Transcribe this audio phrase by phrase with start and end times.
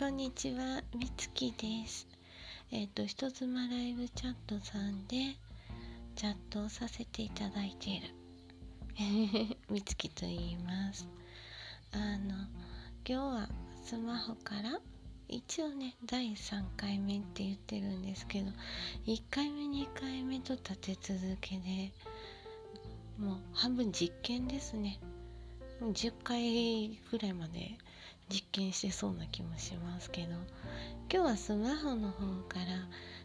[0.00, 2.08] こんにちは、みつきです。
[2.72, 5.36] えっ、ー、と、人妻ライブチャットさんで
[6.16, 8.08] チャットをさせていただいている
[9.68, 11.06] みつきと言います。
[11.92, 12.48] あの、今
[13.04, 13.50] 日は
[13.84, 14.80] スマホから
[15.28, 18.50] 一応ね、第3回目って言ってるんですけど、
[19.04, 21.92] 1回目、2回目と立て続けで、
[23.18, 24.98] もう半分実験ですね。
[25.82, 27.76] 10回ぐらいまで
[28.30, 30.28] 実験してそうな気もしますけど
[31.12, 32.64] 今日はスマホの方から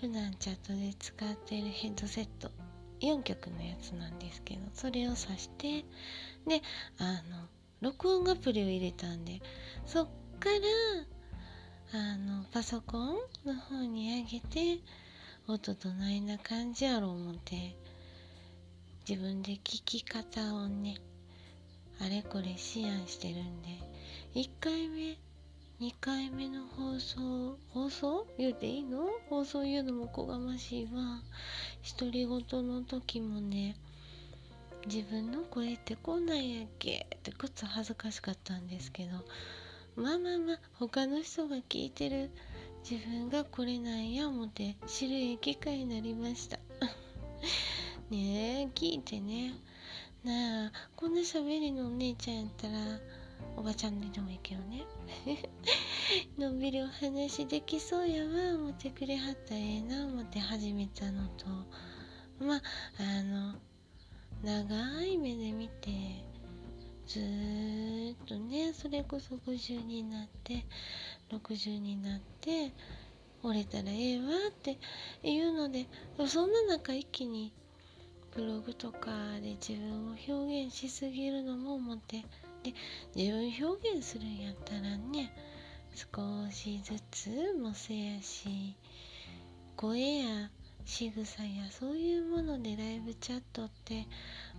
[0.00, 2.50] 普段チャットで使ってるヘッドセット
[3.00, 5.84] 4曲のやつなんですけどそれを挿して
[6.48, 6.62] で
[6.98, 7.46] あの
[7.82, 9.42] 録音アプリを入れたんで
[9.84, 10.04] そっ
[10.40, 10.48] か
[11.92, 14.82] らあのパソコンの方に上げて
[15.46, 17.76] 音どないな感じやろう思って
[19.08, 20.96] 自分で聞き方をね
[22.00, 23.68] あれこれ思案してるんで
[24.36, 25.16] 1回目
[25.80, 28.26] 2回目の放送放送？
[28.36, 29.08] 言うていいの？
[29.30, 31.22] 放送言うのもこがましいわ。
[31.98, 33.76] 独り言の時もね
[34.86, 37.06] 自分の声ってこんなんやっけ？
[37.16, 39.12] ってくっつ恥ずかしかったんですけど。
[39.96, 42.30] まあまあまあ他の人が聞いてる。
[42.88, 46.58] 自分がこれなんや思って知るいい機会になりました。
[48.10, 49.54] ねえ聞いてね。
[50.22, 53.00] なあこんな喋りのお姉ちゃんやったら。
[53.56, 54.84] おばちゃんにでもいいけどね。
[56.38, 58.54] のんびりお話できそうやわ。
[58.56, 61.46] 思ってくれはったらええな思って始めたのと。
[62.38, 62.62] まあ
[62.98, 63.54] あの
[64.42, 66.24] 長い目で見て
[67.06, 70.66] ずーっとねそれこそ50になって
[71.30, 72.72] 60になって
[73.42, 74.78] 折れたらええわって
[75.22, 75.86] 言うので
[76.26, 77.52] そんな中一気に
[78.34, 82.24] ブログとかで自分を表現しすぎるのも思って
[82.72, 85.32] で自分表現するんやったらね
[85.94, 88.76] 少しずつもせやし
[89.76, 90.50] 声や
[90.84, 94.06] 仕草やそういうものでライブチャットって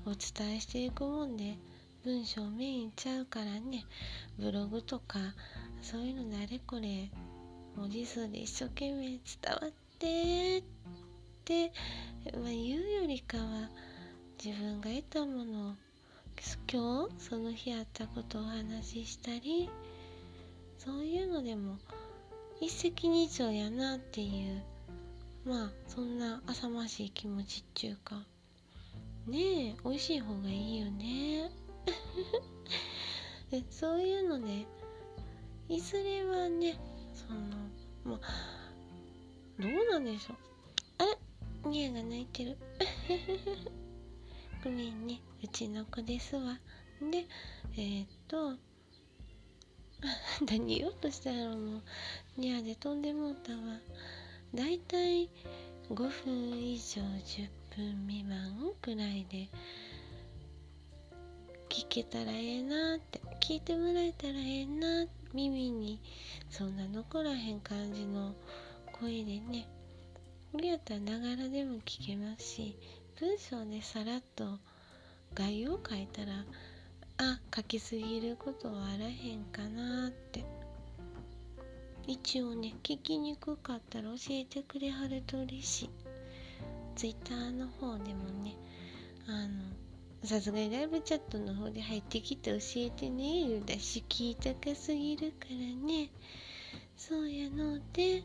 [0.05, 1.57] お伝えしていくもんで
[2.03, 3.85] 文章メインちゃうからね
[4.37, 5.19] ブログとか
[5.81, 7.09] そういうのであれこれ
[7.75, 10.63] 文字数で一生懸命伝わってっ
[11.45, 11.71] て
[12.33, 13.69] まあ、言うよりかは
[14.43, 15.73] 自分が得たものを
[16.71, 19.69] 今日その日あったことをお話ししたり
[20.77, 21.77] そういうのでも
[22.59, 24.61] 一石二鳥やなっていう
[25.45, 28.23] まあそんな浅ましい気持ちっていうか
[29.27, 31.49] ねえ美味しい方がいいよね。
[33.51, 34.65] でそういうので
[35.69, 36.77] いずれはね
[37.13, 38.47] そのまあ
[39.59, 40.37] どうなんでしょう。
[40.99, 41.05] あ
[41.65, 41.69] れ？
[41.69, 42.57] ニャが泣いてる。
[44.69, 45.21] ね。
[45.43, 46.59] うちの子ですわ。
[46.99, 47.25] で
[47.77, 48.57] えー、っと
[50.49, 51.81] 何言おうとしたらもう。
[52.37, 53.79] ニャで飛んでもうたわ。
[54.53, 55.29] だいたい
[55.89, 59.49] 5分以上10分未満くらいで
[61.69, 63.19] 聞けたらええなって。
[63.39, 65.07] 聞いてもらえたらええな。
[65.33, 65.99] 耳に
[66.49, 68.35] そんな残らへん感じの
[68.91, 69.67] 声でね。
[70.51, 72.77] これやったらながらでも聞けますし
[73.19, 74.59] 文章でさらっと
[75.33, 76.45] 概要書いたら
[77.17, 80.45] あ書きすぎることはあらへんかなって。
[82.05, 85.89] 一応ね聞きにくかったら教えてくれはると嬉しい。
[86.95, 88.55] Twitter の方でもね
[89.27, 89.63] あの
[90.23, 96.09] さすがにライブチャットの方で入ってきて教えてね言うだし聞いたかすぎるからね。
[96.95, 98.23] そうやので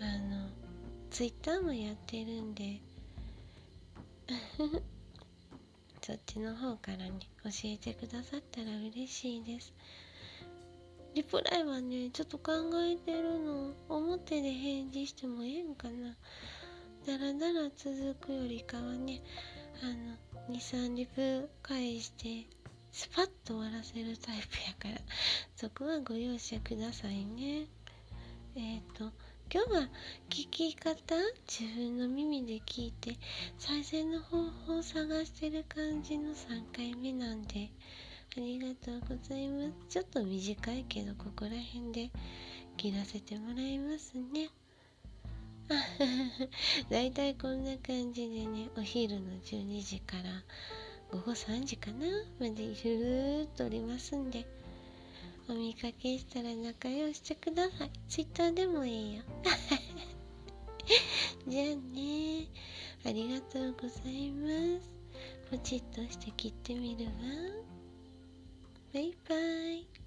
[0.00, 0.48] あの
[1.10, 2.80] ツイッターもやってるんで
[6.02, 9.72] そっちの方からね教えてくださったら嬉しいです。
[11.14, 13.74] リプライはねちょっと考えてるの。
[13.88, 16.16] 表で返事してもええんかな。
[17.06, 19.22] だらだら続くよりかはね
[19.82, 22.46] あの23リプ返して
[22.92, 25.04] スパッと終わらせるタイプやから。
[25.54, 27.66] そこはご容赦くださいね、
[29.56, 29.88] 今日は
[30.28, 31.14] 聞き方
[31.48, 33.16] 自分の耳で聞いて
[33.56, 34.36] 再生の方
[34.66, 36.36] 法を探してる感じの3
[36.76, 37.70] 回目なんで
[38.36, 42.10] ありがとうございますちょっと短いけどここら辺で
[42.76, 44.50] 切らせてもらいますね
[46.90, 50.22] だいたいこんな感じでねお昼の12時から
[51.10, 52.06] 午後3時かな
[52.38, 54.44] までゆるーっとおりますんで
[55.48, 57.90] お見かけしたら仲良してください。
[58.08, 59.22] ツイッターでもいいよ。
[61.46, 62.48] じゃあね。
[63.04, 64.48] ありがとうございま
[64.80, 64.90] す。
[65.48, 67.12] ポチッとして切ってみるわ。
[68.92, 70.05] バイバイ。